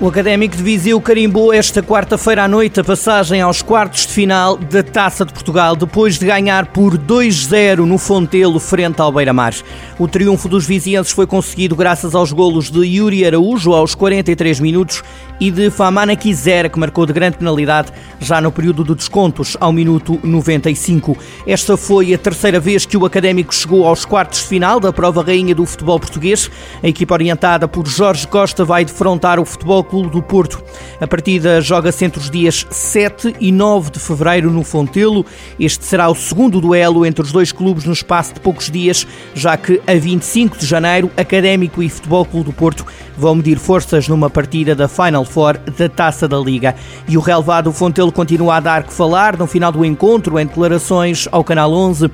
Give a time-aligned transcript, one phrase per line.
[0.00, 4.56] O Académico de Viseu carimbou esta quarta-feira à noite a passagem aos quartos de final
[4.56, 9.54] da Taça de Portugal, depois de ganhar por 2-0 no Fontelo frente ao Beira-Mar.
[9.98, 15.02] O triunfo dos vizienses foi conseguido graças aos golos de Yuri Araújo aos 43 minutos
[15.40, 19.72] e de Famana Quisera, que marcou de grande penalidade já no período de descontos, ao
[19.72, 21.16] minuto 95.
[21.44, 25.24] Esta foi a terceira vez que o Académico chegou aos quartos de final da prova
[25.24, 26.48] rainha do futebol português.
[26.82, 30.62] A equipa orientada por Jorge Costa vai defrontar o Futebol Clube do Porto.
[31.00, 35.24] A partida joga-se entre os dias 7 e 9 de fevereiro no Fontelo.
[35.58, 39.56] Este será o segundo duelo entre os dois clubes no espaço de poucos dias, já
[39.56, 44.30] que a 25 de janeiro, Académico e Futebol Clube do Porto vão medir forças numa
[44.30, 46.74] partida da Final Four da Taça da Liga.
[47.08, 51.26] E o relevado Fontelo continua a dar que falar no final do encontro em declarações
[51.32, 52.10] ao Canal 11.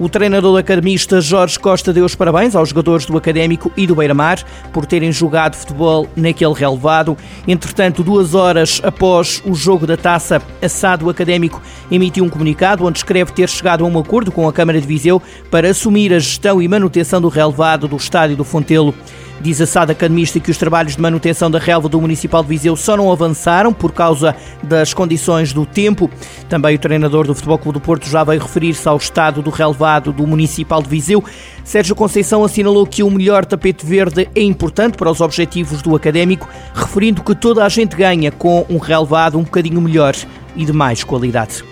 [0.00, 4.38] O treinador academista Jorge Costa deu os parabéns aos jogadores do Académico e do Beira-Mar
[4.72, 7.16] por terem jogado futebol naquele relevado.
[7.48, 11.60] Entretanto, duas horas após o jogo da taça, a SAD do Académico
[11.90, 15.20] emitiu um comunicado onde escreve ter chegado a um acordo com a Câmara de Viseu
[15.50, 18.94] para assumir a gestão e manutenção do relevado do estádio do Fontelo.
[19.40, 22.74] Diz a SAD Academista que os trabalhos de manutenção da relva do Municipal de Viseu
[22.74, 26.10] só não avançaram por causa das condições do tempo.
[26.48, 30.12] Também o treinador do Futebol Clube do Porto já veio referir-se ao estado do relevado
[30.12, 31.22] do Municipal de Viseu.
[31.62, 36.48] Sérgio Conceição assinalou que o melhor tapete verde é importante para os objetivos do académico,
[36.74, 40.16] referindo que toda a gente ganha com um relevado um bocadinho melhor
[40.56, 41.67] e de mais qualidade.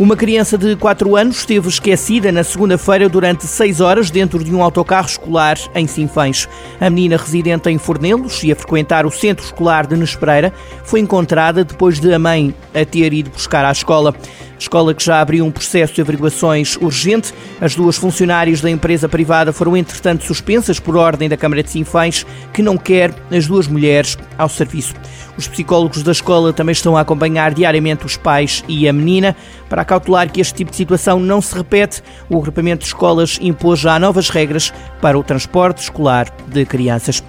[0.00, 4.62] Uma criança de 4 anos esteve esquecida na segunda-feira durante 6 horas dentro de um
[4.62, 6.48] autocarro escolar em Sinfães.
[6.80, 11.66] A menina residente em Fornelos e a frequentar o centro escolar de Nespereira foi encontrada
[11.66, 14.14] depois de a mãe a ter ido buscar à escola.
[14.58, 17.32] Escola que já abriu um processo de averiguações urgente.
[17.60, 22.26] As duas funcionárias da empresa privada foram, entretanto, suspensas por ordem da Câmara de Sinfães,
[22.52, 24.94] que não quer as duas mulheres ao serviço.
[25.34, 29.34] Os psicólogos da escola também estão a acompanhar diariamente os pais e a menina.
[29.70, 33.80] Para cautelar que este tipo de situação não se repete, o agrupamento de escolas impôs
[33.80, 37.20] já novas regras para o transporte escolar de crianças.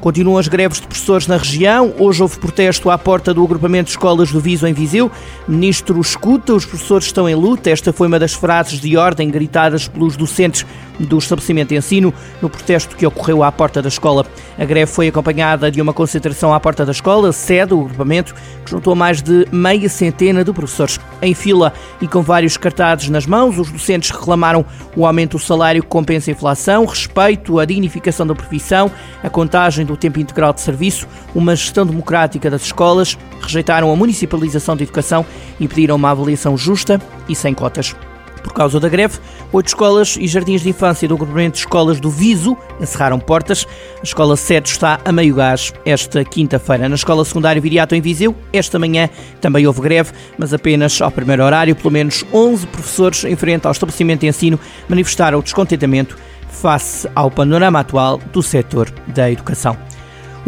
[0.00, 1.94] Continuam as greves de professores na região.
[1.98, 5.10] Hoje houve protesto à porta do agrupamento de escolas do Viso em Viseu.
[5.46, 7.70] Ministro escuta, os professores estão em luta.
[7.70, 10.66] Esta foi uma das frases de ordem gritadas pelos docentes
[10.98, 12.12] do estabelecimento de ensino
[12.42, 14.26] no protesto que ocorreu à porta da escola.
[14.58, 18.70] A greve foi acompanhada de uma concentração à porta da escola, sede do agrupamento, que
[18.72, 20.98] juntou mais de meia centena de professores.
[21.22, 25.80] Em fila e com vários cartazes nas mãos, os docentes reclamaram o aumento do salário
[25.80, 28.90] que compensa a inflação, respeito à dignificação da profissão,
[29.22, 34.76] a contagem do tempo integral de serviço, uma gestão democrática das escolas, rejeitaram a municipalização
[34.76, 35.24] da educação
[35.60, 37.94] e pediram uma avaliação justa e sem cotas.
[38.42, 39.18] Por causa da greve,
[39.52, 43.66] oito escolas e jardins de infância do agrupamento de escolas do Viso encerraram portas.
[44.00, 46.88] A escola 7 está a meio gás esta quinta-feira.
[46.88, 49.08] Na escola secundária Viriato em Viseu, esta manhã
[49.40, 51.74] também houve greve, mas apenas ao primeiro horário.
[51.76, 56.16] Pelo menos 11 professores em frente ao estabelecimento de ensino manifestaram descontentamento
[56.48, 59.87] face ao panorama atual do setor da educação.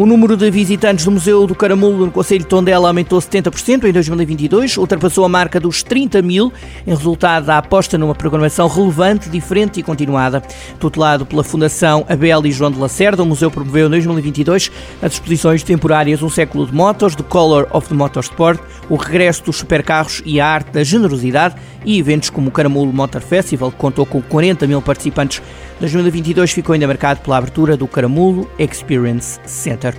[0.00, 3.92] O número de visitantes do Museu do Caramulo no Conselho de Tondela aumentou 70% em
[3.92, 6.50] 2022, ultrapassou a marca dos 30 mil,
[6.86, 10.42] em resultado da aposta numa programação relevante, diferente e continuada.
[10.78, 14.72] Tutelado pela Fundação Abel e João de Lacerda, o museu promoveu em 2022
[15.02, 19.56] as exposições temporárias Um Século de Motos, The Color of the Motorsport, o regresso dos
[19.56, 24.06] supercarros e a arte da generosidade e eventos como o Caramulo Motor Festival, que contou
[24.06, 25.42] com 40 mil participantes.
[25.78, 29.89] 2022 ficou ainda marcado pela abertura do Caramulo Experience Center.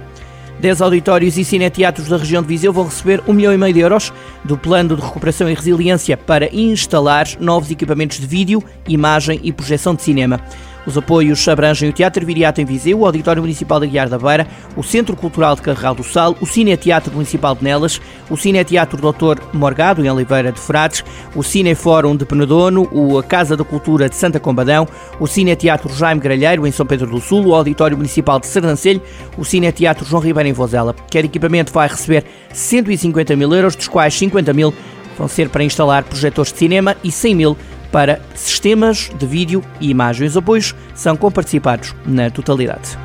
[0.62, 3.80] Dez auditórios e cineteatros da região de Viseu vão receber um milhão e meio de
[3.80, 4.14] euros
[4.44, 9.96] do Plano de Recuperação e Resiliência para instalar novos equipamentos de vídeo, imagem e projeção
[9.96, 10.40] de cinema.
[10.86, 14.47] Os apoios abrangem o Teatro Viriato em Viseu, o Auditório Municipal da Guiar da Beira,
[14.75, 19.42] o Centro Cultural de Carregal do Sal, o Cineteatro Municipal de Nelas, o Cineteatro Dr.
[19.53, 21.03] Morgado, em Oliveira de Frades,
[21.36, 24.88] o Cinefórum de Penedono, a Casa da Cultura de Santa Combadão,
[25.19, 29.01] o Cineteatro Jaime Gralheiro, em São Pedro do Sul, o Auditório Municipal de Sernancelho,
[29.38, 30.95] o Cineteatro João Ribeiro em Vozela.
[31.12, 34.74] Cada equipamento vai receber 150 mil euros, dos quais 50 mil
[35.18, 37.57] vão ser para instalar projetores de cinema e 100 mil
[37.92, 40.28] para sistemas de vídeo e imagem.
[40.28, 42.98] Os apoios são comparticipados na totalidade.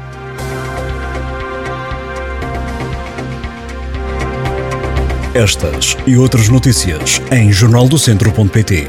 [5.34, 8.88] Estas e outras notícias em jornaldocentro.pt.